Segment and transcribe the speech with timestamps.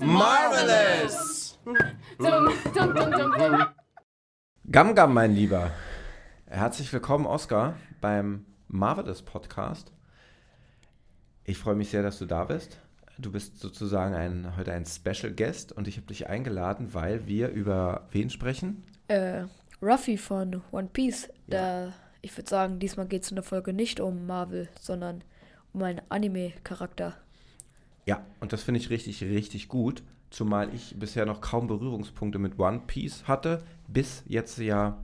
[0.00, 1.58] Marvelous!
[4.70, 5.70] Gam Gam, mein Lieber.
[6.46, 9.92] Herzlich willkommen, Oskar, beim Marvelous Podcast.
[11.44, 12.80] Ich freue mich sehr, dass du da bist.
[13.20, 17.48] Du bist sozusagen ein, heute ein Special Guest und ich habe dich eingeladen, weil wir
[17.48, 18.84] über wen sprechen?
[19.08, 19.44] Äh,
[19.82, 21.28] Ruffy von One Piece.
[21.48, 21.92] Da,
[22.22, 25.24] ich würde sagen, diesmal geht es in der Folge nicht um Marvel, sondern
[25.72, 27.16] um einen Anime-Charakter.
[28.06, 32.58] Ja, und das finde ich richtig, richtig gut, zumal ich bisher noch kaum Berührungspunkte mit
[32.60, 34.96] One Piece hatte, bis jetzt ja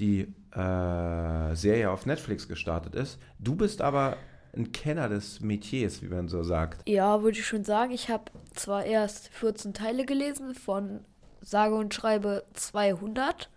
[0.00, 3.20] die äh, Serie auf Netflix gestartet ist.
[3.38, 4.16] Du bist aber
[4.56, 6.88] ein Kenner des Metiers, wie man so sagt.
[6.88, 7.92] Ja, würde ich schon sagen.
[7.92, 11.00] Ich habe zwar erst 14 Teile gelesen von
[11.40, 13.50] sage und schreibe 200,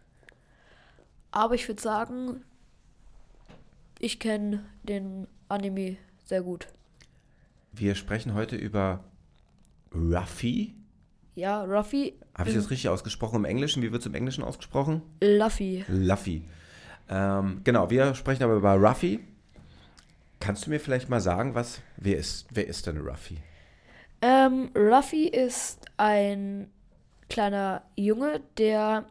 [1.32, 2.44] aber ich würde sagen,
[4.00, 6.68] ich kenne den Anime sehr gut.
[7.72, 9.04] Wir sprechen heute über
[9.94, 10.76] Ruffy.
[11.36, 12.14] Ja, Ruffy.
[12.36, 13.82] Habe ich das richtig ausgesprochen im Englischen?
[13.82, 15.02] Wie wird es im Englischen ausgesprochen?
[15.22, 15.86] Luffy.
[15.88, 16.44] Luffy.
[17.10, 19.20] Ähm, genau, wir sprechen aber über Ruffy.
[20.42, 23.38] Kannst du mir vielleicht mal sagen, was, wer ist, wer ist denn Ruffy?
[24.24, 26.70] Ähm, Ruffy ist ein
[27.30, 29.06] kleiner Junge, der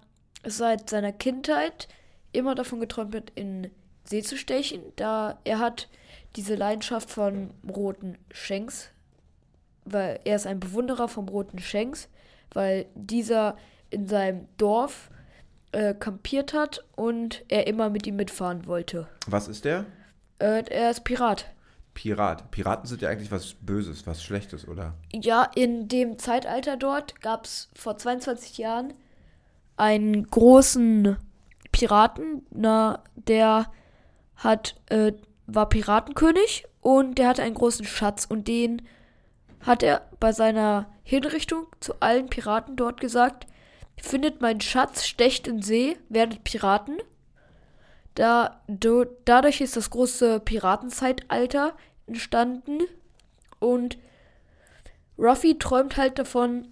[0.44, 1.88] seit seiner Kindheit
[2.32, 3.70] immer davon geträumt hat, in
[4.04, 5.88] See zu stechen, da er hat
[6.34, 8.90] diese Leidenschaft von roten Shanks,
[9.84, 12.08] weil er ist ein Bewunderer vom roten Shanks,
[12.52, 13.56] weil dieser
[13.90, 15.10] in seinem Dorf
[15.70, 19.06] äh, kampiert hat und er immer mit ihm mitfahren wollte.
[19.28, 19.86] Was ist der?
[20.40, 21.46] Äh, er ist Pirat.
[21.94, 22.50] Pirat.
[22.50, 24.94] Piraten sind ja eigentlich was Böses, was Schlechtes, oder?
[25.12, 28.94] Ja, in dem Zeitalter dort gab es vor 22 Jahren
[29.76, 31.16] einen großen
[31.72, 33.70] Piraten, na, der
[34.36, 35.12] hat, äh,
[35.46, 38.82] war Piratenkönig und der hatte einen großen Schatz und den
[39.60, 43.46] hat er bei seiner Hinrichtung zu allen Piraten dort gesagt,
[44.00, 46.98] findet meinen Schatz, stecht in See, werdet Piraten.
[48.14, 51.74] Da, do, dadurch ist das große Piratenzeitalter
[52.06, 52.80] entstanden
[53.58, 53.98] und
[55.18, 56.68] Ruffy träumt halt davon,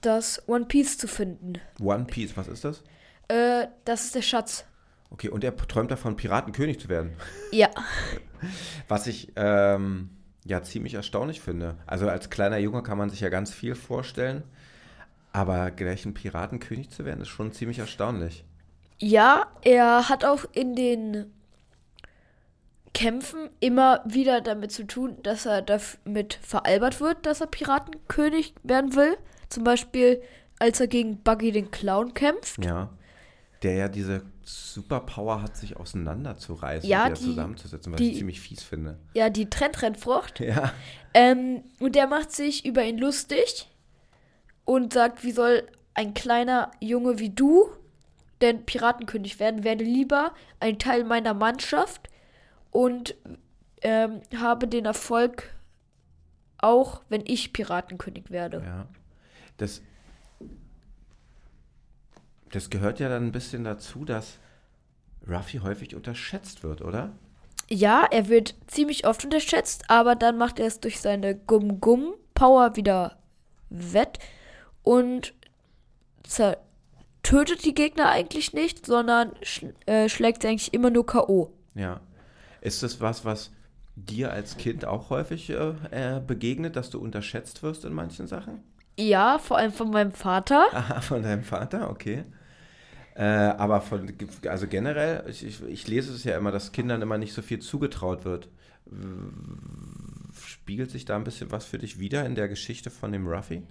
[0.00, 1.54] das One Piece zu finden.
[1.80, 2.82] One Piece, was ist das?
[3.28, 4.66] Äh, das ist der Schatz.
[5.10, 7.12] Okay, und er träumt davon, Piratenkönig zu werden.
[7.52, 7.70] Ja.
[8.88, 10.10] Was ich ähm,
[10.44, 11.76] ja ziemlich erstaunlich finde.
[11.86, 14.42] Also als kleiner Junge kann man sich ja ganz viel vorstellen,
[15.32, 18.44] aber gleich ein Piratenkönig zu werden, ist schon ziemlich erstaunlich.
[18.98, 21.32] Ja, er hat auch in den
[22.92, 28.94] Kämpfen immer wieder damit zu tun, dass er damit veralbert wird, dass er Piratenkönig werden
[28.94, 29.16] will.
[29.48, 30.22] Zum Beispiel,
[30.60, 32.64] als er gegen Buggy den Clown kämpft.
[32.64, 32.90] Ja.
[33.64, 38.18] Der ja diese Superpower hat, sich auseinanderzureißen Ja, und wieder die- zusammenzusetzen, was die- ich
[38.18, 38.98] ziemlich fies finde.
[39.14, 40.38] Ja, die Trendtrendfrucht.
[40.40, 40.72] Ja.
[41.14, 43.68] Ähm, und der macht sich über ihn lustig
[44.64, 47.68] und sagt, wie soll ein kleiner Junge wie du
[48.40, 49.64] denn Piratenkönig werden?
[49.64, 52.08] Werde lieber ein Teil meiner Mannschaft
[52.70, 53.14] und
[53.82, 55.54] ähm, habe den Erfolg
[56.58, 58.62] auch, wenn ich Piratenkönig werde.
[58.64, 58.86] Ja.
[59.58, 59.82] Das,
[62.50, 64.38] das gehört ja dann ein bisschen dazu, dass
[65.28, 67.12] Ruffy häufig unterschätzt wird, oder?
[67.68, 73.18] Ja, er wird ziemlich oft unterschätzt, aber dann macht er es durch seine Gum-Gum-Power wieder
[73.70, 74.18] wett
[74.82, 75.34] und
[76.24, 76.58] zer
[77.24, 81.50] tötet die Gegner eigentlich nicht, sondern sch äh, schlägt sie eigentlich immer nur K.O.
[81.74, 82.00] Ja.
[82.60, 83.50] Ist das was, was
[83.96, 88.62] dir als Kind auch häufig äh, äh, begegnet, dass du unterschätzt wirst in manchen Sachen?
[88.96, 90.66] Ja, vor allem von meinem Vater.
[90.72, 92.24] Aha, von deinem Vater, okay.
[93.16, 94.12] Äh, aber von,
[94.48, 97.60] also generell, ich, ich, ich lese es ja immer, dass Kindern immer nicht so viel
[97.60, 98.48] zugetraut wird.
[100.34, 103.62] Spiegelt sich da ein bisschen was für dich wieder in der Geschichte von dem Ruffy?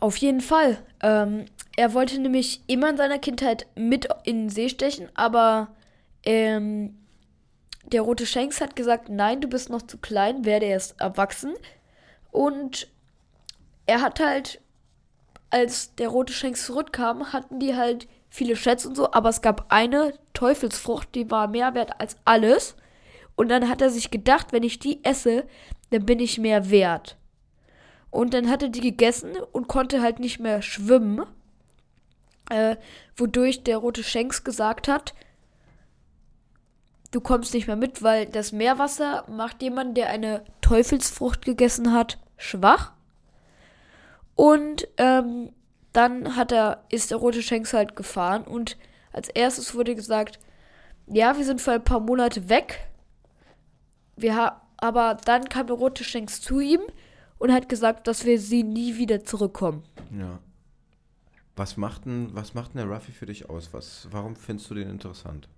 [0.00, 0.78] Auf jeden Fall.
[1.02, 1.46] Ähm,
[1.76, 5.68] er wollte nämlich immer in seiner Kindheit mit in den See stechen, aber
[6.24, 6.96] ähm,
[7.84, 11.54] der rote Shanks hat gesagt, nein, du bist noch zu klein, werde erst erwachsen.
[12.32, 12.88] Und
[13.86, 14.60] er hat halt,
[15.50, 19.66] als der rote Shanks zurückkam, hatten die halt viele Schätze und so, aber es gab
[19.72, 22.76] eine Teufelsfrucht, die war mehr wert als alles.
[23.36, 25.44] Und dann hat er sich gedacht, wenn ich die esse,
[25.90, 27.16] dann bin ich mehr wert.
[28.16, 31.26] Und dann hat er die gegessen und konnte halt nicht mehr schwimmen.
[32.48, 32.76] Äh,
[33.14, 35.12] wodurch der rote Shanks gesagt hat,
[37.10, 42.18] du kommst nicht mehr mit, weil das Meerwasser macht jemanden, der eine Teufelsfrucht gegessen hat,
[42.38, 42.92] schwach.
[44.34, 45.52] Und ähm,
[45.92, 48.78] dann hat er, ist der rote Shanks halt gefahren und
[49.12, 50.38] als erstes wurde gesagt,
[51.06, 52.88] ja, wir sind für ein paar Monate weg.
[54.16, 56.80] Wir ha aber dann kam der rote Shanks zu ihm
[57.38, 59.82] und hat gesagt, dass wir sie nie wieder zurückkommen.
[60.16, 60.38] Ja.
[61.54, 63.72] Was macht denn, was macht denn der Ruffy für dich aus?
[63.72, 65.48] Was, warum findest du den interessant?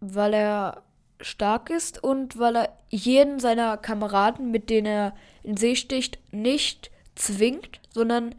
[0.00, 0.82] Weil er
[1.20, 6.90] stark ist und weil er jeden seiner Kameraden, mit denen er in See sticht, nicht
[7.14, 8.34] zwingt, sondern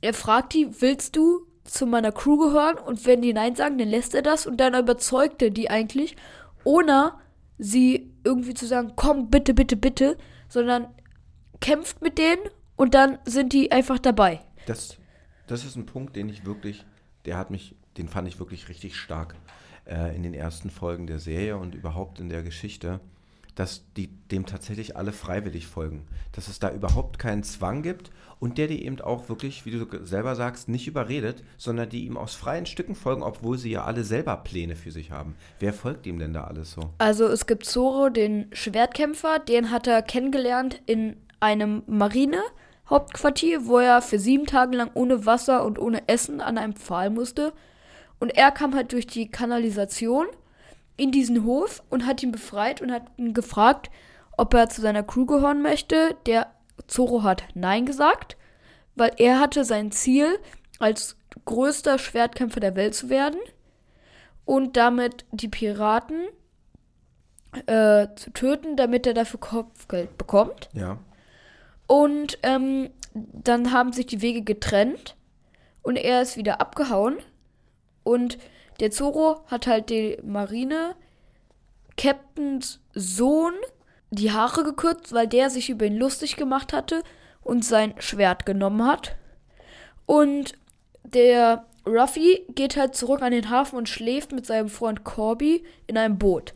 [0.00, 2.78] er fragt die, willst du zu meiner Crew gehören?
[2.78, 6.16] Und wenn die Nein sagen, dann lässt er das und dann überzeugt er die eigentlich,
[6.64, 7.14] ohne
[7.58, 10.16] sie irgendwie zu sagen, komm, bitte, bitte, bitte,
[10.48, 10.88] sondern
[11.60, 12.42] kämpft mit denen
[12.76, 14.40] und dann sind die einfach dabei.
[14.66, 14.96] Das,
[15.46, 16.84] das ist ein Punkt, den ich wirklich,
[17.24, 19.34] der hat mich, den fand ich wirklich richtig stark
[19.86, 23.00] äh, in den ersten Folgen der Serie und überhaupt in der Geschichte,
[23.54, 26.06] dass die dem tatsächlich alle freiwillig folgen.
[26.32, 29.86] Dass es da überhaupt keinen Zwang gibt und der die eben auch wirklich, wie du
[30.06, 34.04] selber sagst, nicht überredet, sondern die ihm aus freien Stücken folgen, obwohl sie ja alle
[34.04, 35.34] selber Pläne für sich haben.
[35.58, 36.94] Wer folgt ihm denn da alles so?
[36.98, 44.02] Also es gibt Zoro, den Schwertkämpfer, den hat er kennengelernt in einem Marinehauptquartier, wo er
[44.02, 47.52] für sieben Tage lang ohne Wasser und ohne Essen an einem Pfahl musste.
[48.18, 50.26] Und er kam halt durch die Kanalisation
[50.96, 53.90] in diesen Hof und hat ihn befreit und hat ihn gefragt,
[54.36, 56.16] ob er zu seiner Crew gehören möchte.
[56.26, 56.48] Der
[56.86, 58.36] Zoro hat Nein gesagt,
[58.94, 60.38] weil er hatte sein Ziel,
[60.78, 63.38] als größter Schwertkämpfer der Welt zu werden
[64.44, 66.28] und damit die Piraten
[67.66, 70.68] äh, zu töten, damit er dafür Kopfgeld bekommt.
[70.72, 70.98] Ja.
[71.90, 75.16] Und ähm, dann haben sich die Wege getrennt
[75.82, 77.16] und er ist wieder abgehauen.
[78.04, 78.38] Und
[78.78, 80.94] der Zoro hat halt die Marine
[81.96, 83.54] Captains Sohn
[84.12, 87.02] die Haare gekürzt, weil der sich über ihn lustig gemacht hatte
[87.42, 89.16] und sein Schwert genommen hat.
[90.06, 90.52] Und
[91.02, 95.98] der Ruffy geht halt zurück an den Hafen und schläft mit seinem Freund Corby in
[95.98, 96.54] einem Boot.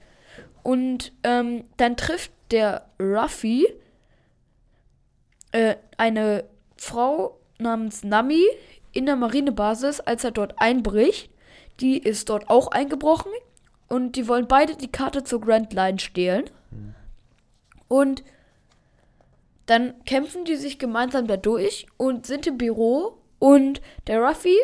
[0.62, 3.66] Und ähm, dann trifft der Ruffy
[5.54, 6.44] äh, eine
[6.76, 8.44] Frau namens Nami
[8.92, 11.30] in der Marinebasis, als er dort einbricht.
[11.80, 13.30] Die ist dort auch eingebrochen
[13.88, 16.44] und die wollen beide die Karte zur Grand Line stehlen.
[17.88, 18.24] Und
[19.66, 24.56] dann kämpfen die sich gemeinsam da durch und sind im Büro und der Ruffy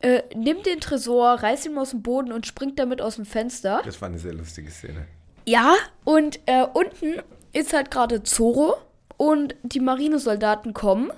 [0.00, 3.80] äh, nimmt den Tresor, reißt ihn aus dem Boden und springt damit aus dem Fenster.
[3.84, 5.06] Das war eine sehr lustige Szene.
[5.46, 5.74] Ja,
[6.04, 7.22] und äh, unten
[7.52, 8.76] ist halt gerade Zoro
[9.16, 11.10] und die Marinesoldaten kommen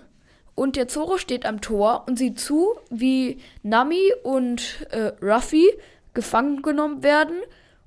[0.54, 5.66] und der Zoro steht am Tor und sieht zu, wie Nami und äh, Ruffy
[6.14, 7.36] gefangen genommen werden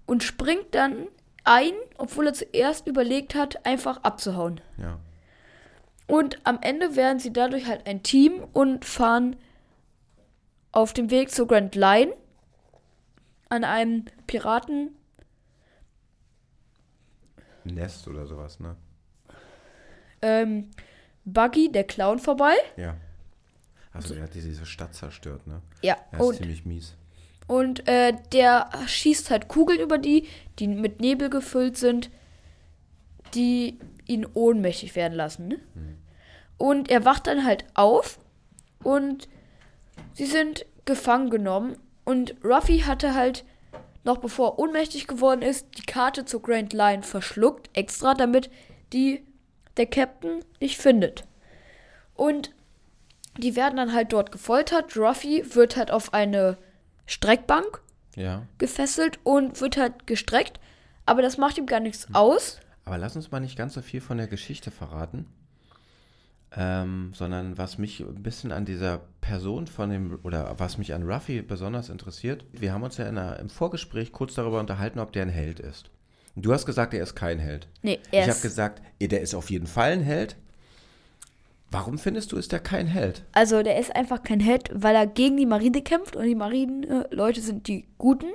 [0.05, 1.07] und springt dann
[1.43, 4.61] ein, obwohl er zuerst überlegt hat, einfach abzuhauen.
[4.77, 4.99] Ja.
[6.07, 9.35] Und am Ende werden sie dadurch halt ein Team und fahren
[10.71, 12.13] auf dem Weg zur Grand Line
[13.49, 14.95] an einem Piraten.
[17.63, 18.75] Nest oder sowas, ne?
[20.21, 20.69] Ähm,
[21.25, 22.53] Buggy, der Clown, vorbei.
[22.77, 22.95] Ja.
[23.93, 25.61] Also er hat diese Stadt zerstört, ne?
[25.81, 26.95] Ja, Er ist und, ziemlich mies.
[27.47, 30.27] und äh, der schießt halt Kugeln über die,
[30.59, 32.09] die mit Nebel gefüllt sind,
[33.33, 35.47] die ihn ohnmächtig werden lassen.
[35.49, 35.59] Ne?
[36.57, 38.19] Und er wacht dann halt auf
[38.83, 39.27] und
[40.13, 41.77] sie sind gefangen genommen.
[42.05, 43.45] Und Ruffy hatte halt,
[44.03, 48.49] noch bevor er ohnmächtig geworden ist, die Karte zur Grand Line verschluckt, extra, damit
[48.93, 49.23] die
[49.79, 51.23] der Captain nicht findet.
[52.13, 52.51] Und
[53.37, 54.95] die werden dann halt dort gefoltert.
[54.97, 56.57] Ruffy wird halt auf eine
[57.07, 57.81] Streckbank
[58.15, 58.45] Ja.
[58.57, 60.59] gefesselt und wird halt gestreckt.
[61.05, 62.59] Aber das macht ihm gar nichts aus.
[62.85, 65.25] Aber lass uns mal nicht ganz so viel von der Geschichte verraten.
[66.51, 71.03] Ähm, sondern was mich ein bisschen an dieser Person von dem, oder was mich an
[71.09, 75.21] Ruffy besonders interessiert, wir haben uns ja der, im Vorgespräch kurz darüber unterhalten, ob der
[75.23, 75.91] ein Held ist.
[76.35, 77.67] Du hast gesagt, er ist kein Held.
[77.81, 80.35] Nee, er Ich habe gesagt, eh, der ist auf jeden Fall ein Held.
[81.71, 83.23] Warum findest du, ist der kein Held?
[83.33, 87.41] Also, der ist einfach kein Held, weil er gegen die Marine kämpft und die Marineleute
[87.41, 88.31] sind die Guten.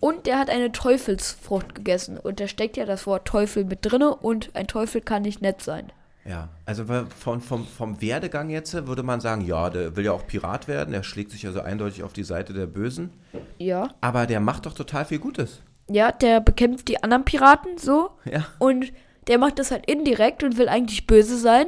[0.00, 2.18] Und der hat eine Teufelsfrucht gegessen.
[2.18, 5.62] Und da steckt ja das Wort Teufel mit drinne und ein Teufel kann nicht nett
[5.62, 5.92] sein.
[6.24, 10.26] Ja, also von, vom, vom Werdegang jetzt würde man sagen, ja, der will ja auch
[10.26, 13.10] Pirat werden, der schlägt sich also eindeutig auf die Seite der Bösen.
[13.58, 13.90] Ja.
[14.00, 15.62] Aber der macht doch total viel Gutes.
[15.94, 18.10] Ja, der bekämpft die anderen Piraten so.
[18.24, 18.46] Ja.
[18.58, 18.92] Und
[19.26, 21.66] der macht das halt indirekt und will eigentlich böse sein.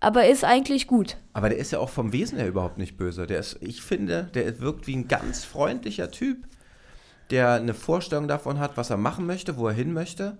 [0.00, 1.16] Aber ist eigentlich gut.
[1.32, 3.26] Aber der ist ja auch vom Wesen her überhaupt nicht böse.
[3.26, 6.46] Der ist, ich finde, der wirkt wie ein ganz freundlicher Typ,
[7.30, 10.36] der eine Vorstellung davon hat, was er machen möchte, wo er hin möchte.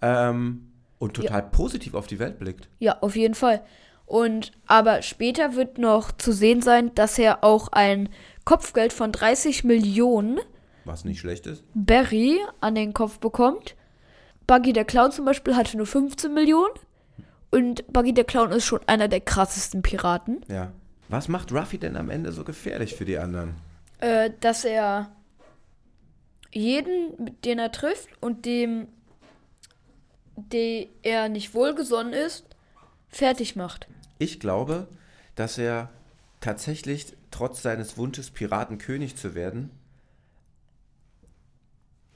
[0.00, 2.68] Ähm, und total positiv auf die Welt blickt.
[2.78, 3.62] Ja, auf jeden Fall.
[4.06, 8.08] Und aber später wird noch zu sehen sein, dass er auch ein
[8.44, 10.40] Kopfgeld von 30 Millionen
[10.84, 11.64] Was nicht schlecht ist.
[11.74, 13.76] Barry an den Kopf bekommt.
[14.46, 16.74] Buggy der Clown zum Beispiel hatte nur 15 Millionen.
[17.50, 20.40] Und Buggy der Clown ist schon einer der krassesten Piraten.
[20.48, 20.72] Ja.
[21.08, 23.54] Was macht Ruffy denn am Ende so gefährlich für die anderen?
[23.98, 25.10] Äh, dass er
[26.52, 28.88] jeden, den er trifft und dem,
[30.36, 32.44] der er nicht wohlgesonnen ist,
[33.08, 33.88] fertig macht.
[34.18, 34.88] Ich glaube,
[35.34, 35.90] dass er
[36.40, 39.70] tatsächlich trotz seines Wunsches, Piratenkönig zu werden,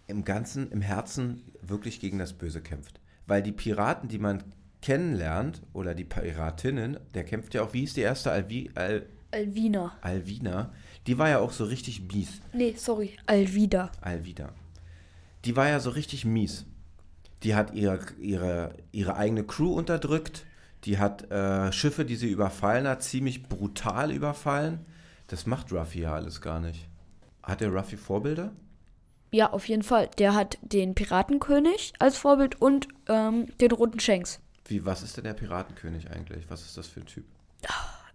[0.06, 3.00] im Ganzen, im Herzen wirklich gegen das Böse kämpft.
[3.26, 4.42] Weil die Piraten, die man
[4.82, 9.92] kennenlernt, oder die Piratinnen, der kämpft ja auch, wie ist die erste Alvi, Al, Alvina.
[10.02, 10.72] Alvina,
[11.06, 12.40] die war ja auch so richtig mies.
[12.52, 13.90] Nee, sorry, Alvida.
[14.00, 14.52] Alvida.
[15.44, 16.66] Die war ja so richtig mies.
[17.42, 20.46] Die hat ihre, ihre, ihre eigene Crew unterdrückt.
[20.84, 24.80] Die hat äh, Schiffe, die sie überfallen hat, ziemlich brutal überfallen.
[25.26, 26.88] Das macht Ruffy ja alles gar nicht.
[27.42, 28.52] Hat der Ruffy Vorbilder?
[29.30, 30.08] Ja, auf jeden Fall.
[30.18, 34.40] Der hat den Piratenkönig als Vorbild und ähm, den roten Shanks.
[34.66, 36.48] Wie, was ist denn der Piratenkönig eigentlich?
[36.48, 37.24] Was ist das für ein Typ?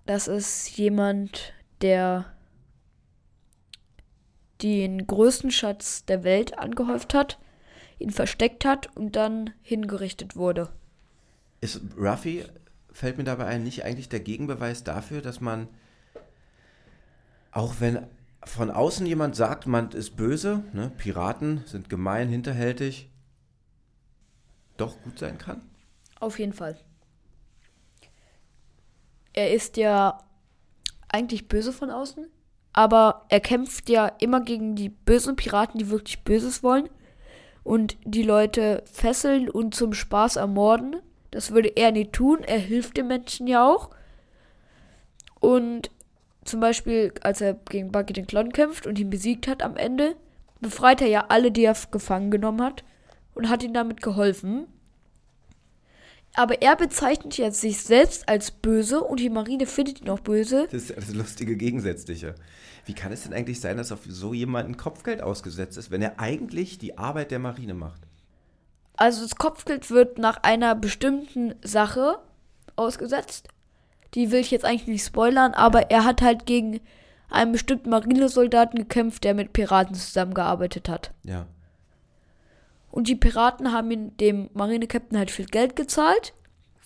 [0.06, 2.26] Das ist jemand, der
[4.62, 7.38] den größten Schatz der Welt angehäuft hat,
[8.00, 10.70] ihn versteckt hat und dann hingerichtet wurde.
[11.62, 12.46] Ist Ruffy,
[12.92, 15.68] fällt mir dabei ein, nicht eigentlich der Gegenbeweis dafür, dass man,
[17.52, 18.08] auch wenn
[18.46, 23.10] von außen jemand sagt, man ist böse, ne, Piraten sind gemein, hinterhältig,
[24.78, 25.62] doch gut sein kann?
[26.20, 26.78] Auf jeden Fall.
[29.34, 30.24] Er ist ja
[31.10, 32.28] eigentlich böse von außen,
[32.74, 36.90] aber er kämpft ja immer gegen die bösen Piraten, die wirklich Böses wollen
[37.64, 40.98] und die Leute fesseln und zum Spaß ermorden.
[41.32, 42.44] Das würde er nie tun.
[42.44, 43.92] Er hilft den Menschen ja auch.
[45.40, 45.92] Und
[46.46, 50.16] zum Beispiel, als er gegen Buggy den Clown kämpft und ihn besiegt hat am Ende,
[50.62, 52.84] befreit er ja alle, die er gefangen genommen hat
[53.34, 54.68] und hat ihnen damit geholfen.
[56.36, 60.68] Aber er bezeichnet jetzt sich selbst als böse und die Marine findet ihn auch böse.
[60.72, 62.36] Das ist ja das lustige Gegensätzliche.
[62.86, 66.20] Wie kann es denn eigentlich sein, dass auf so jemanden Kopfgeld ausgesetzt ist, wenn er
[66.20, 68.02] eigentlich die Arbeit der Marine macht?
[68.96, 72.20] Also das Kopfgeld wird nach einer bestimmten Sache
[72.76, 73.48] ausgesetzt.
[74.16, 76.80] Die will ich jetzt eigentlich nicht spoilern, aber er hat halt gegen
[77.30, 81.12] einen bestimmten Marinesoldaten gekämpft, der mit Piraten zusammengearbeitet hat.
[81.24, 81.46] Ja.
[82.92, 86.34] Und die Piraten haben ihm, dem Marinekapitän halt viel Geld gezahlt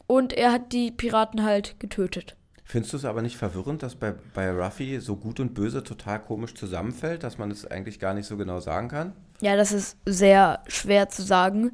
[0.05, 2.35] und er hat die Piraten halt getötet.
[2.65, 6.19] Findest du es aber nicht verwirrend, dass bei, bei Ruffy so gut und böse total
[6.19, 9.13] komisch zusammenfällt, dass man es eigentlich gar nicht so genau sagen kann?
[9.41, 11.71] Ja, das ist sehr schwer zu sagen,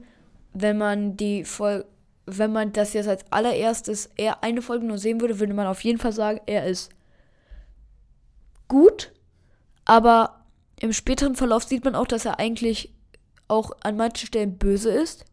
[0.53, 1.86] wenn man die Folge,
[2.38, 5.83] wenn man das jetzt als allererstes eher eine Folge nur sehen würde, würde man auf
[5.83, 6.91] jeden Fall sagen, er ist
[8.67, 9.12] gut,
[9.86, 10.45] aber
[10.79, 12.93] im späteren Verlauf sieht man auch, dass er eigentlich
[13.48, 15.25] auch an manchen Stellen böse ist,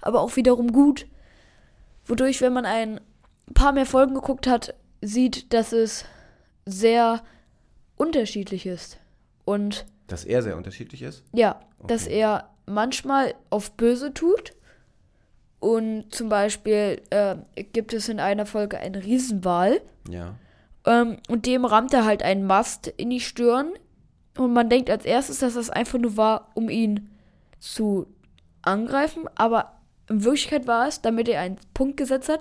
[0.00, 1.06] aber auch wiederum gut,
[2.04, 3.00] wodurch, wenn man ein
[3.54, 6.04] paar mehr Folgen geguckt hat, sieht, dass es
[6.66, 7.22] sehr
[7.96, 8.98] unterschiedlich ist.
[9.44, 11.24] Und Dass er sehr unterschiedlich ist?
[11.32, 12.18] ja, dass Okay.
[12.20, 14.52] er manchmal auf böse tut.
[15.64, 17.36] Und zum Beispiel äh,
[17.72, 19.80] gibt es in einer Folge einen Riesenwal.
[20.10, 20.34] Ja.
[20.84, 23.72] Ähm, und dem rammt er halt einen Mast in die Stirn.
[24.36, 27.08] Und man denkt als erstes, dass das einfach nur war, um ihn
[27.60, 28.06] zu
[28.60, 29.24] angreifen.
[29.36, 29.80] Aber
[30.10, 32.40] in Wirklichkeit war es, damit er einen Punkt gesetzt hat,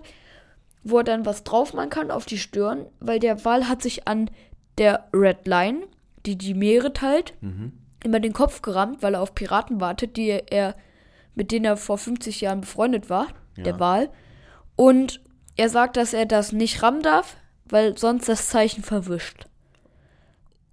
[0.83, 2.85] wo er dann was drauf machen kann auf die Stirn.
[2.99, 4.29] Weil der Wal hat sich an
[4.77, 5.83] der Red Line,
[6.25, 7.71] die die Meere teilt, Mhm.
[8.03, 10.75] immer den Kopf gerammt, weil er auf Piraten wartet, die er,
[11.35, 13.63] mit denen er vor 50 Jahren befreundet war, Ja.
[13.63, 14.09] der Wal.
[14.75, 15.21] Und
[15.55, 19.47] er sagt, dass er das nicht rammen darf, weil sonst das Zeichen verwischt.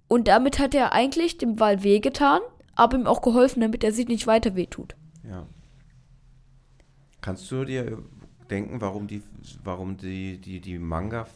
[0.07, 2.41] Und damit hat er eigentlich dem Wal wehgetan,
[2.75, 4.95] aber ihm auch geholfen, damit er sich nicht weiter wehtut.
[5.23, 5.45] Ja.
[7.21, 8.01] Kannst du dir
[8.49, 9.21] denken, warum die,
[9.63, 11.27] warum die, die, die Manga,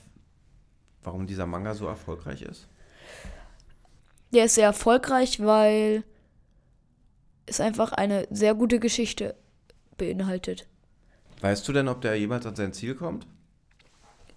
[1.04, 2.68] warum dieser Manga so erfolgreich ist?
[4.34, 6.04] Der ist sehr erfolgreich, weil
[7.46, 9.36] es einfach eine sehr gute Geschichte
[9.98, 10.68] beinhaltet.
[11.42, 13.28] Weißt du denn, ob der jemals an sein Ziel kommt?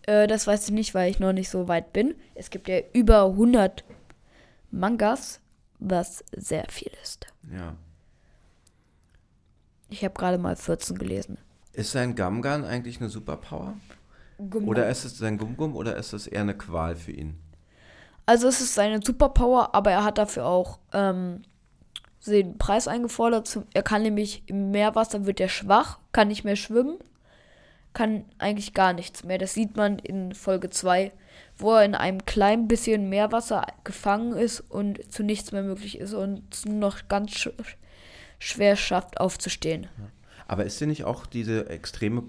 [0.03, 2.15] Äh, das weiß ich nicht, weil ich noch nicht so weit bin.
[2.35, 3.85] Es gibt ja über 100
[4.71, 5.41] Mangas,
[5.79, 7.27] was sehr viel ist.
[7.53, 7.77] Ja.
[9.91, 11.39] Ich habe gerade mal 14 gelesen.
[11.73, 13.75] Ist sein Gamgan eigentlich eine Superpower?
[14.39, 17.39] Oder ist es sein Gum-Gum oder ist es eher eine Qual für ihn?
[18.27, 21.43] Also es ist seine Superpower, aber er hat dafür auch ähm,
[22.31, 23.59] den Preis eingefordert.
[23.75, 26.99] Er kann nämlich im Meerwasser wird er schwach, kann nicht mehr schwimmen.
[27.93, 29.39] kann eigentlich gar nichts mehr.
[29.39, 31.13] Das sieht man in Folge 2,
[31.57, 36.13] wo er in einem kleinen bisschen Meerwasser gefangen ist und zu nichts mehr möglich ist
[36.15, 37.49] und es noch ganz sch
[38.39, 39.89] schwer schafft, aufzustehen.
[40.47, 42.23] Aber ist dir nicht auch diese extreme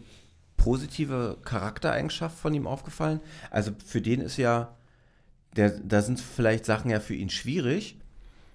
[0.57, 3.19] positive Charaktereigenschaft von ihm aufgefallen?
[3.51, 4.75] Also für den ist ja,
[5.55, 7.98] der, da sind vielleicht Sachen ja für ihn schwierig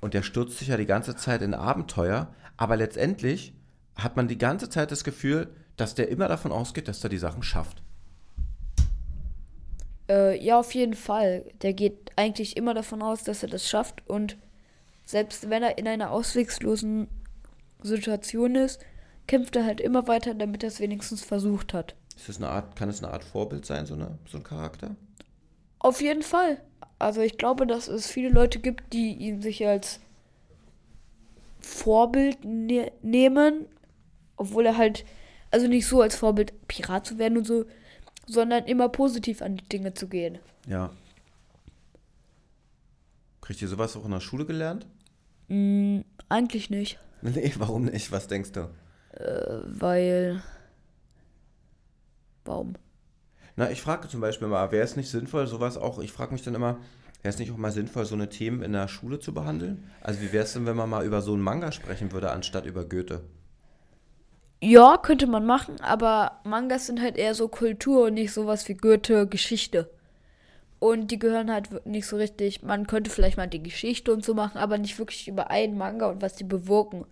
[0.05, 3.55] und der stürzt sich ja die ganze Zeit in Abenteuer, aber letztendlich
[3.97, 7.17] hat man die ganze Zeit das Gefühl, dass der immer davon ausgeht, dass er die
[7.17, 7.83] Sachen schafft.
[10.11, 11.47] Äh, ja, auf jeden Fall.
[11.63, 14.37] Der geht eigentlich immer davon aus, dass er das schafft und
[15.07, 17.09] selbst wenn er in einer auswegslosen
[17.83, 18.85] Situation ist,
[19.27, 21.95] kämpft er halt immer weiter, damit er es wenigstens versucht hat.
[22.15, 24.97] Ist das eine Art, kann es eine Art Vorbild sein, so, eine, so ein Charakter?
[25.79, 26.61] Auf jeden Fall.
[26.99, 30.01] Also ich glaube, dass es viele Leute gibt, die ihn sich als
[31.61, 33.67] Vorbild ne nehmen,
[34.37, 35.05] obwohl er halt,
[35.51, 37.65] also nicht so als Vorbild Pirat zu werden und so,
[38.27, 40.39] sondern immer positiv an die Dinge zu gehen.
[40.67, 40.91] Ja.
[43.41, 44.87] Kriegt ihr sowas auch in der Schule gelernt?
[45.49, 46.99] Mm, eigentlich nicht.
[47.23, 48.13] Nee, warum nicht?
[48.13, 48.69] Was denkst du?
[49.13, 50.43] Äh, weil.
[52.45, 52.75] Warum?
[53.57, 56.43] Na, ich frage zum Beispiel mal, wäre es nicht sinnvoll, sowas auch, ich frage mich
[56.43, 56.79] dann immer,
[57.23, 59.91] wäre es nicht auch mal sinnvoll, so eine Themen in der Schule zu behandeln?
[60.01, 62.67] Also wie wäre es denn, wenn man mal über so einen Manga sprechen würde, anstatt
[62.67, 63.23] über Goethe?
[64.61, 68.75] Ja, könnte man machen, aber Mangas sind halt eher so Kultur und nicht sowas wie
[68.75, 69.91] Goethe, Geschichte.
[70.79, 72.63] Und die gehören halt nicht so richtig.
[72.63, 76.11] Man könnte vielleicht mal die Geschichte und so machen, aber nicht wirklich über einen Manga
[76.11, 77.07] und was die bewirken.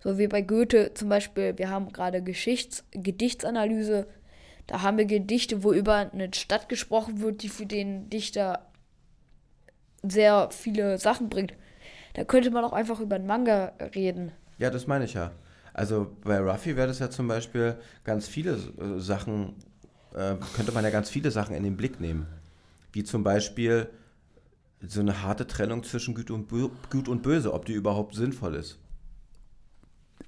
[0.00, 4.06] So wie bei Goethe zum Beispiel, wir haben gerade Geschichts Gedichtsanalyse.
[4.66, 8.66] Da haben wir Gedichte, wo über eine Stadt gesprochen wird, die für den Dichter
[10.02, 11.54] sehr viele Sachen bringt.
[12.14, 14.32] Da könnte man auch einfach über einen Manga reden.
[14.58, 15.32] Ja, das meine ich ja.
[15.72, 19.56] Also bei Ruffy wäre das ja zum Beispiel ganz viele äh, Sachen,
[20.14, 22.26] äh, könnte man ja ganz viele Sachen in den Blick nehmen.
[22.92, 23.88] Wie zum Beispiel
[24.86, 28.54] so eine harte Trennung zwischen Gut und, Bö Gut und Böse, ob die überhaupt sinnvoll
[28.54, 28.78] ist.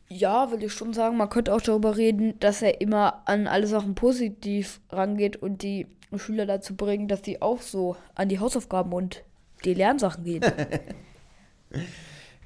[0.09, 3.67] Ja, will ich schon sagen, man könnte auch darüber reden, dass er immer an alle
[3.67, 8.93] Sachen positiv rangeht und die Schüler dazu bringen, dass sie auch so an die Hausaufgaben
[8.93, 9.25] und
[9.65, 10.45] die Lernsachen gehen.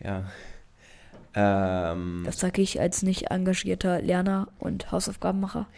[0.02, 0.24] ja.
[1.34, 5.68] Ähm, das sage ich als nicht engagierter Lerner und Hausaufgabenmacher.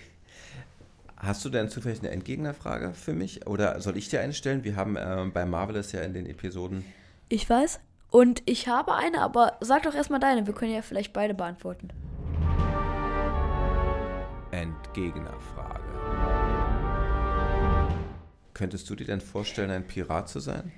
[1.16, 3.46] Hast du denn zufällig eine Entgegnerfrage für mich?
[3.46, 4.64] Oder soll ich dir eine stellen?
[4.64, 6.84] Wir haben äh, bei Marvelous ja in den Episoden.
[7.28, 7.80] Ich weiß.
[8.12, 10.46] Und ich habe eine, aber sag doch erstmal deine.
[10.46, 11.88] Wir können ja vielleicht beide beantworten.
[14.50, 15.80] Entgegnerfrage.
[18.52, 20.72] Könntest du dir denn vorstellen, ein Pirat zu sein?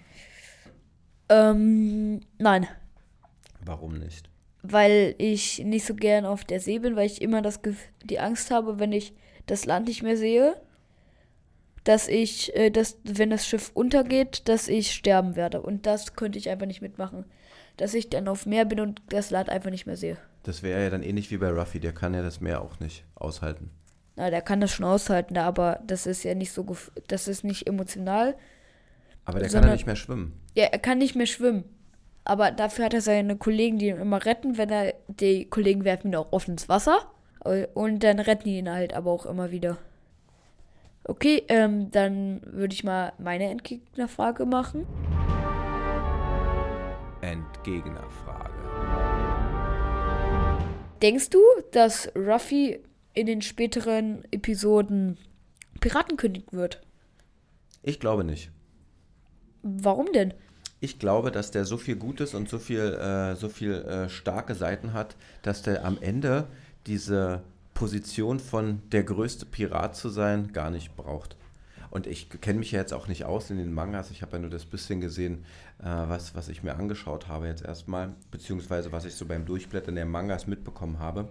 [1.29, 2.68] Ähm, nein.
[3.64, 4.31] Warum nicht?
[4.62, 7.59] Weil ich nicht so gern auf der See bin, weil ich immer das,
[8.05, 9.12] die Angst habe, wenn ich
[9.47, 10.57] das Land nicht mehr sehe,
[11.85, 15.61] dass ich, äh, dass, wenn das Schiff untergeht, dass ich sterben werde.
[15.61, 17.25] Und das könnte ich einfach nicht mitmachen.
[17.77, 20.16] Dass ich dann auf Meer bin und das Land einfach nicht mehr sehe.
[20.44, 23.05] Das wäre ja dann ähnlich wie bei Ruffy, der kann ja das Meer auch nicht
[23.14, 23.70] aushalten.
[24.16, 26.64] Na, der kann das schon aushalten, aber das ist ja nicht so,
[27.09, 28.37] das ist nicht emotional.
[29.25, 30.40] Aber der sondern, kann ja nicht mehr schwimmen.
[30.55, 31.64] Ja, er kann nicht mehr schwimmen.
[32.25, 36.09] Aber dafür hat er seine Kollegen, die ihn immer retten, wenn er, die Kollegen werfen
[36.09, 37.11] ihn auch oft ins Wasser.
[37.75, 39.77] Und dann retten die ihn halt aber auch immer wieder.
[41.06, 44.86] Okay, ähm, dann würde ich mal meine Entgegnerfrage machen.
[47.20, 48.54] Entgegnerfrage.
[51.02, 51.40] Denkst du,
[51.72, 52.80] dass Ruffy
[53.12, 55.18] in den späteren Episoden
[55.80, 56.80] Piratenkönig wird?
[57.82, 58.50] Ich glaube nicht.
[59.62, 60.32] Warum denn?
[60.80, 64.54] Ich glaube, dass der so viel Gutes und so viel, äh, so viel äh, starke
[64.54, 66.46] Seiten hat, dass der am Ende
[66.86, 67.42] diese
[67.74, 71.37] Position von der größte Pirat zu sein gar nicht braucht.
[71.90, 74.10] Und ich kenne mich ja jetzt auch nicht aus in den Mangas.
[74.10, 75.44] Ich habe ja nur das bisschen gesehen,
[75.78, 79.94] äh, was, was ich mir angeschaut habe jetzt erstmal, beziehungsweise was ich so beim Durchblättern
[79.94, 81.28] der Mangas mitbekommen habe.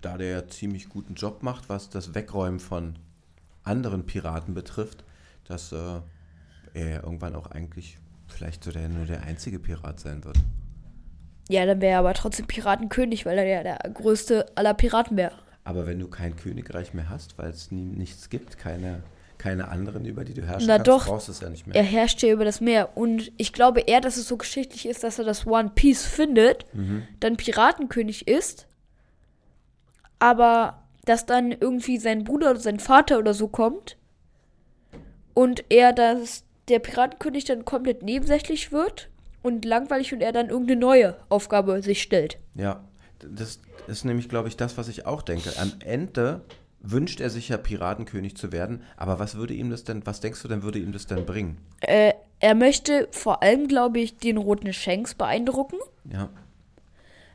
[0.00, 2.96] Da der ja ziemlich guten Job macht, was das Wegräumen von
[3.62, 5.04] anderen Piraten betrifft,
[5.44, 6.00] dass äh,
[6.74, 10.38] er irgendwann auch eigentlich vielleicht so der, nur der einzige Pirat sein wird.
[11.52, 15.34] Ja, dann wäre er aber trotzdem Piratenkönig, weil er ja der größte aller Piraten wäre.
[15.64, 19.02] Aber wenn du kein Königreich mehr hast, weil es nie, nichts gibt, keine,
[19.36, 21.76] keine anderen, über die du herrschen Na kannst, doch, brauchst du es ja nicht mehr.
[21.76, 22.96] Er herrscht ja über das Meer.
[22.96, 26.64] Und ich glaube eher, dass es so geschichtlich ist, dass er das One Piece findet,
[26.72, 27.06] mhm.
[27.20, 28.66] dann Piratenkönig ist,
[30.18, 33.98] aber dass dann irgendwie sein Bruder oder sein Vater oder so kommt
[35.34, 39.10] und er das, der Piratenkönig dann komplett nebensächlich wird
[39.42, 42.38] und langweilig und er dann irgendeine neue Aufgabe sich stellt.
[42.54, 42.84] Ja,
[43.20, 45.50] das ist nämlich, glaube ich, das, was ich auch denke.
[45.58, 46.42] Am Ende
[46.80, 50.42] wünscht er sich ja Piratenkönig zu werden, aber was würde ihm das denn, was denkst
[50.42, 51.58] du denn, würde ihm das denn bringen?
[51.80, 55.76] Äh, er möchte vor allem, glaube ich, den roten Shanks beeindrucken,
[56.10, 56.28] Ja.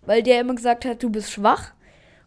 [0.06, 1.72] weil der immer gesagt hat, du bist schwach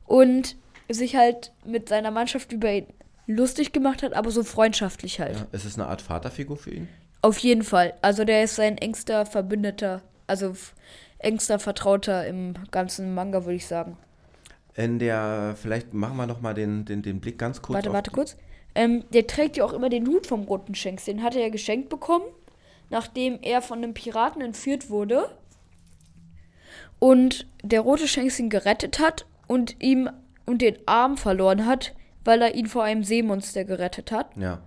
[0.07, 0.57] und
[0.89, 2.87] sich halt mit seiner Mannschaft über ihn
[3.27, 5.37] lustig gemacht hat, aber so freundschaftlich halt.
[5.37, 5.47] ja.
[5.53, 6.89] Ist es eine Art Vaterfigur für ihn?
[7.23, 7.95] Auf jeden Fall.
[8.03, 10.55] Also der ist sein engster Verbündeter, also
[11.19, 13.97] engster Vertrauter im ganzen Manga, würde ich sagen.
[14.75, 17.75] In der, vielleicht machen wir noch mal den, den, den Blick ganz kurz.
[17.75, 18.37] warte, warte kurz.
[18.75, 21.05] Ähm, der trägt ja auch immer den Hut vom roten Shanks.
[21.05, 22.25] Den hat er ja geschenkt bekommen,
[22.89, 25.29] nachdem er von einem Piraten entführt wurde.
[26.99, 30.09] Und der rote Shanks ihn gerettet hat und ihm
[30.47, 34.37] und den Arm verloren hat, weil er ihn vor einem Seemonster gerettet hat.
[34.37, 34.61] Ja.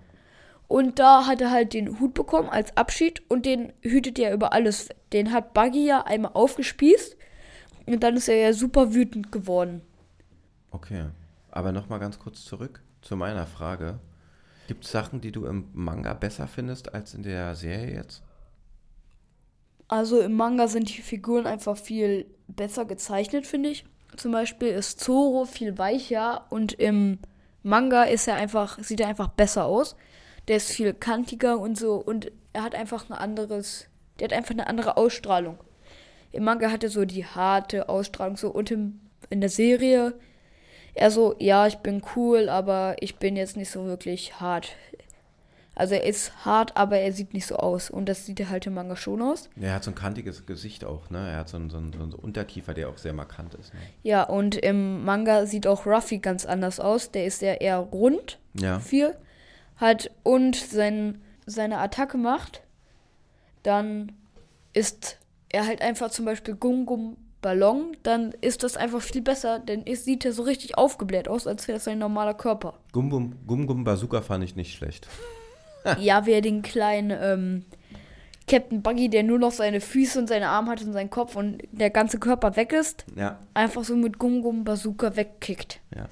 [0.66, 4.52] Und da hat er halt den Hut bekommen als Abschied und den hütet er über
[4.52, 4.88] alles.
[5.12, 7.16] Den hat Buggy ja einmal aufgespießt
[7.86, 9.82] und dann ist er ja super wütend geworden.
[10.70, 11.06] Okay.
[11.50, 14.00] Aber noch mal ganz kurz zurück zu meiner Frage.
[14.66, 18.22] Gibt es Sachen, die du im Manga besser findest als in der Serie jetzt?
[19.86, 23.84] Also im Manga sind die Figuren einfach viel besser gezeichnet, finde ich.
[24.16, 27.18] Zum Beispiel ist Zoro viel weicher und im
[27.62, 29.94] Manga ist er einfach, sieht er einfach besser aus.
[30.48, 33.86] Der ist viel kantiger und so und er hat einfach ein anderes,
[34.18, 35.58] der hat einfach eine andere Ausstrahlung.
[36.32, 40.14] Im Manga hat er so die harte Ausstrahlung so und im, in der Serie
[40.94, 44.76] er so, ja, ich bin cool, aber ich bin jetzt nicht so wirklich hart.
[45.74, 47.90] Also er ist hart, aber er sieht nicht so aus.
[47.90, 49.50] Und das sieht er halt im Manga schon aus.
[49.56, 51.30] Ja, er hat so ein kantiges Gesicht auch, ne?
[51.30, 53.74] Er hat so einen, so einen, so einen Unterkiefer, der auch sehr markant ist.
[53.74, 53.80] Ne?
[54.04, 57.10] Ja, und im Manga sieht auch Ruffy ganz anders aus.
[57.10, 58.78] Der ist ja eher rund, Ja.
[58.78, 59.16] viel,
[59.76, 62.62] hat und sein, seine Attacke macht.
[63.62, 64.12] Dann
[64.72, 69.58] ist er halt einfach zum Beispiel Gum Gum Ballon, dann ist das einfach viel besser,
[69.58, 72.78] denn es sieht er so richtig aufgebläht aus, als wäre es sein normaler Körper.
[72.92, 75.06] Gum Gum, Gum Bazooka fand ich nicht schlecht.
[75.98, 77.64] ja, wer den kleinen ähm,
[78.48, 81.62] Captain Buggy, der nur noch seine Füße und seine Arme hat und seinen Kopf und
[81.70, 85.80] der ganze Körper weg ist, Ja, einfach so mit Gum Gum Bazooka wegkickt.
[85.94, 86.06] ja.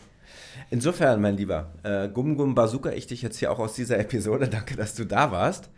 [0.73, 4.49] Insofern, mein Lieber, äh, Gum Gum Bazooka, ich dich jetzt hier auch aus dieser Episode.
[4.49, 5.69] Danke, dass du da warst.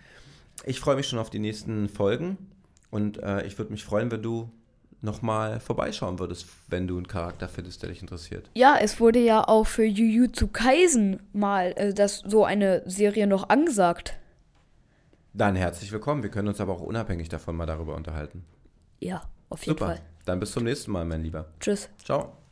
[0.65, 2.39] Ich freue mich schon auf die nächsten Folgen
[2.93, 4.53] und äh, ich würde mich freuen, wenn du
[5.01, 8.49] nochmal vorbeischauen würdest, wenn du einen Charakter findest, der dich interessiert.
[8.55, 13.49] Ja, es wurde ja auch für Jujutsu Kaisen mal äh, das, so eine Serie noch
[13.49, 14.17] angesagt.
[15.33, 16.23] Dann herzlich willkommen.
[16.23, 18.45] Wir können uns aber auch unabhängig davon mal darüber unterhalten.
[19.01, 19.87] Ja, auf jeden Super.
[19.87, 20.01] Fall.
[20.25, 21.47] Dann bis zum nächsten Mal, mein Lieber.
[21.59, 21.91] Tschüss.
[21.99, 22.44] Ciao.